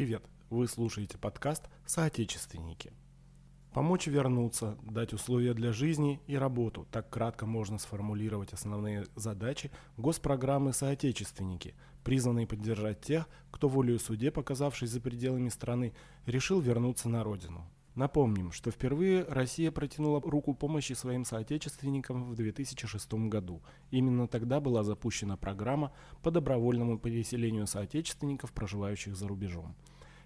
[0.00, 0.22] Привет!
[0.48, 2.90] Вы слушаете подкаст «Соотечественники».
[3.74, 6.88] Помочь вернуться, дать условия для жизни и работу.
[6.90, 14.88] Так кратко можно сформулировать основные задачи госпрограммы «Соотечественники», призванной поддержать тех, кто волею суде, показавшись
[14.88, 15.92] за пределами страны,
[16.24, 17.70] решил вернуться на родину.
[17.96, 23.62] Напомним, что впервые Россия протянула руку помощи своим соотечественникам в 2006 году.
[23.90, 25.92] Именно тогда была запущена программа
[26.22, 29.74] по добровольному переселению соотечественников, проживающих за рубежом.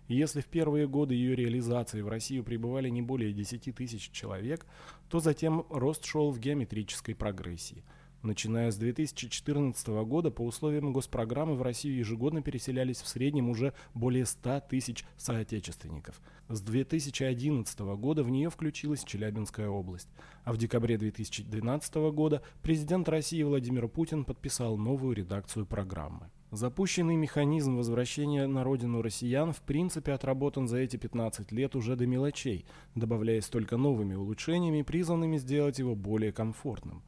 [0.08, 4.66] Если в первые годы ее реализации в Россию прибывали не более 10 тысяч человек,
[5.08, 7.84] то затем рост шел в геометрической прогрессии–
[8.24, 14.24] Начиная с 2014 года по условиям госпрограммы в Россию ежегодно переселялись в среднем уже более
[14.24, 16.22] 100 тысяч соотечественников.
[16.48, 20.08] С 2011 года в нее включилась Челябинская область.
[20.44, 26.30] А в декабре 2012 года президент России Владимир Путин подписал новую редакцию программы.
[26.54, 32.06] Запущенный механизм возвращения на родину россиян в принципе отработан за эти 15 лет уже до
[32.06, 32.64] мелочей,
[32.94, 37.02] добавляясь только новыми улучшениями, призванными сделать его более комфортным.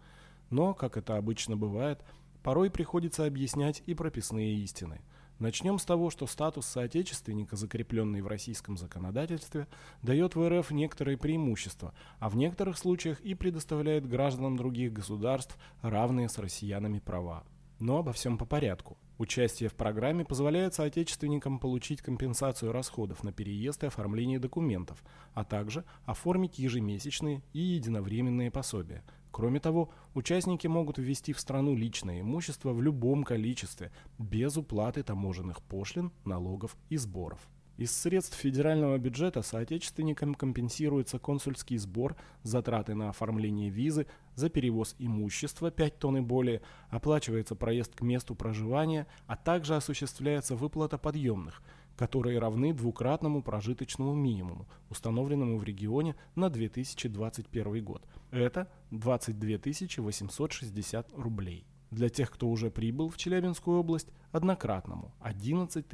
[0.50, 2.02] Но, как это обычно бывает,
[2.42, 5.00] порой приходится объяснять и прописные истины.
[5.38, 9.68] Начнем с того, что статус соотечественника, закрепленный в российском законодательстве,
[10.02, 16.28] дает в РФ некоторые преимущества, а в некоторых случаях и предоставляет гражданам других государств равные
[16.28, 17.44] с россиянами права.
[17.78, 18.98] Но обо всем по порядку.
[19.18, 25.84] Участие в программе позволяет соотечественникам получить компенсацию расходов на переезд и оформление документов, а также
[26.04, 29.04] оформить ежемесячные и единовременные пособия.
[29.30, 35.62] Кроме того, участники могут ввести в страну личное имущество в любом количестве, без уплаты таможенных
[35.62, 37.40] пошлин, налогов и сборов.
[37.76, 45.70] Из средств федерального бюджета соотечественникам компенсируется консульский сбор, затраты на оформление визы, за перевоз имущества
[45.70, 51.62] 5 тонн и более, оплачивается проезд к месту проживания, а также осуществляется выплата подъемных,
[51.98, 58.06] которые равны двукратному прожиточному минимуму, установленному в регионе на 2021 год.
[58.30, 59.58] Это 22
[60.02, 61.66] 860 рублей.
[61.90, 65.84] Для тех, кто уже прибыл в Челябинскую область, однократному 11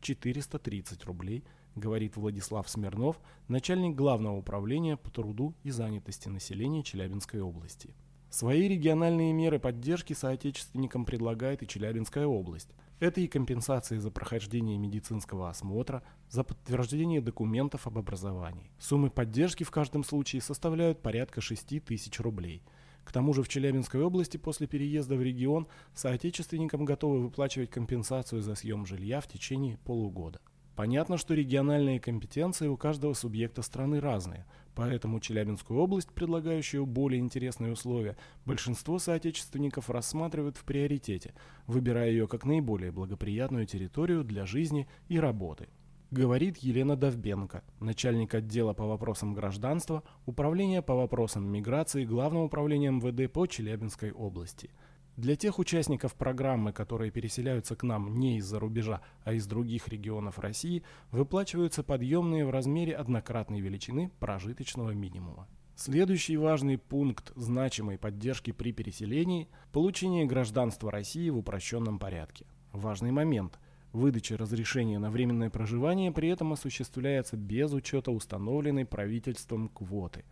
[0.00, 1.44] 430 рублей,
[1.76, 7.94] говорит Владислав Смирнов, начальник Главного управления по труду и занятости населения Челябинской области.
[8.28, 12.70] Свои региональные меры поддержки соотечественникам предлагает и Челябинская область.
[12.98, 18.72] Это и компенсации за прохождение медицинского осмотра, за подтверждение документов об образовании.
[18.78, 22.62] Суммы поддержки в каждом случае составляют порядка 6 тысяч рублей–
[23.06, 28.56] к тому же в Челябинской области после переезда в регион соотечественникам готовы выплачивать компенсацию за
[28.56, 30.40] съем жилья в течение полугода.
[30.74, 37.72] Понятно, что региональные компетенции у каждого субъекта страны разные, поэтому Челябинскую область, предлагающую более интересные
[37.72, 41.32] условия, большинство соотечественников рассматривают в приоритете,
[41.68, 45.68] выбирая ее как наиболее благоприятную территорию для жизни и работы
[46.10, 53.32] говорит Елена Довбенко, начальник отдела по вопросам гражданства, Управления по вопросам миграции Главного управления МВД
[53.32, 54.70] по Челябинской области.
[55.16, 60.38] Для тех участников программы, которые переселяются к нам не из-за рубежа, а из других регионов
[60.38, 65.48] России, выплачиваются подъемные в размере однократной величины прожиточного минимума.
[65.74, 72.46] Следующий важный пункт значимой поддержки при переселении– получение гражданства России в упрощенном порядке.
[72.72, 73.58] Важный момент–
[73.92, 80.24] Выдача разрешения на временное проживание при этом осуществляется без учета установленной правительством квоты.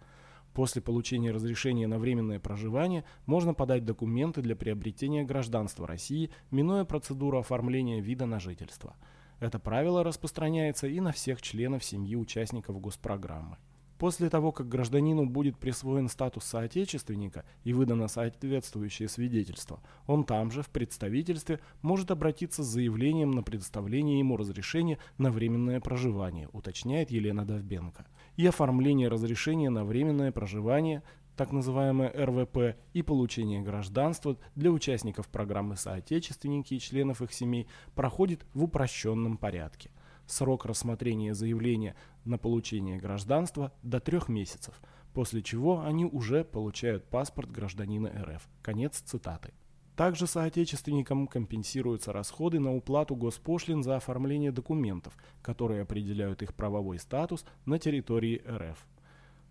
[0.53, 7.39] После получения разрешения на временное проживание можно подать документы для приобретения гражданства России, минуя процедуру
[7.39, 8.95] оформления вида на жительство.
[9.41, 13.57] Это правило распространяется и на всех членов семьи участников госпрограммы.
[13.99, 20.63] После того, как гражданину будет присвоен статус соотечественника и выдано соответствующее свидетельство, он там же,
[20.63, 27.45] в представительстве, может обратиться с заявлением на предоставление ему разрешения на временное проживание, уточняет Елена
[27.45, 28.07] Довбенко.
[28.37, 31.03] И оформление разрешения на временное проживание
[31.37, 37.67] так называемое РВП, и получение гражданства для участников программы «Соотечественники» и членов их семей
[37.97, 39.91] проходит в упрощенном порядке–
[40.27, 41.95] Срок рассмотрения заявления
[42.25, 44.81] на получение гражданства до трех месяцев,
[45.13, 48.49] после чего они уже получают паспорт гражданина РФ.
[48.63, 49.53] Конец цитаты.
[49.97, 57.45] Также соотечественникам компенсируются расходы на уплату госпошлин за оформление документов, которые определяют их правовой статус
[57.65, 58.85] на территории РФ.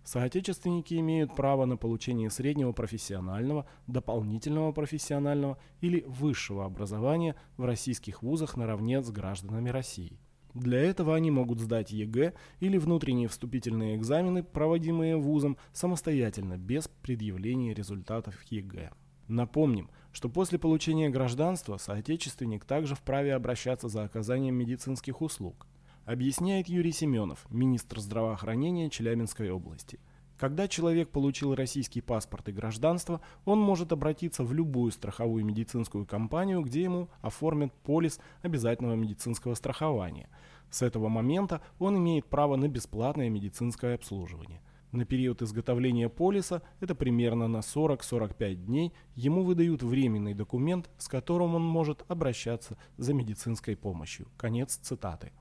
[0.03, 8.57] Соотечественники имеют право на получение среднего профессионального, дополнительного профессионального или высшего образования в российских вузах
[8.57, 10.19] наравне с гражданами России.
[10.53, 17.73] Для этого они могут сдать ЕГЭ или внутренние вступительные экзамены, проводимые вузом, самостоятельно, без предъявления
[17.73, 18.91] результатов ЕГЭ.
[19.27, 25.65] Напомним, что после получения гражданства соотечественник также вправе обращаться за оказанием медицинских услуг.
[26.05, 29.99] объясняет Юрий Семенов, министр здравоохранения Челябинской области.
[30.37, 36.61] Когда человек получил российский паспорт и гражданство, он может обратиться в любую страховую медицинскую компанию,
[36.61, 40.29] где ему оформят полис обязательного медицинского страхования.
[40.69, 44.59] С этого момента он имеет право на бесплатное медицинское обслуживание.
[44.91, 51.55] На период изготовления полиса, это примерно на 40-45 дней, ему выдают временный документ, с которым
[51.55, 54.27] он может обращаться за медицинской помощью.
[54.37, 55.31] Конец цитаты.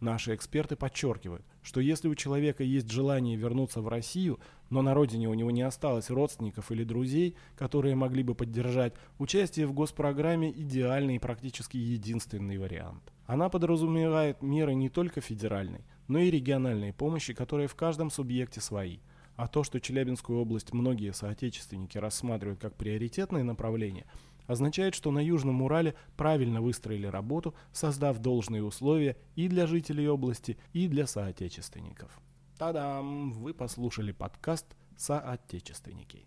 [0.00, 4.38] Наши эксперты подчеркивают, что если у человека есть желание вернуться в Россию,
[4.68, 9.66] но на родине у него не осталось родственников или друзей, которые могли бы поддержать, участие
[9.66, 13.10] в госпрограмме– идеальный и практически единственный вариант.
[13.24, 18.98] Она подразумевает меры не только федеральной, но и региональной помощи, которые в каждом субъекте свои.
[19.36, 24.04] А то, что Челябинскую область многие соотечественники рассматривают как приоритетное направление–
[24.46, 30.58] означает, что на Южном Урале правильно выстроили работу, создав должные условия и для жителей области,
[30.72, 32.20] и для соотечественников.
[32.58, 33.32] Та-дам!
[33.32, 36.26] Вы послушали подкаст «Соотечественники».